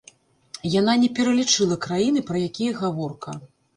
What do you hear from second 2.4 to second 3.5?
якія гаворка.